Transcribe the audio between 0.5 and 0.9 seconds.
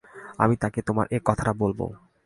তাকে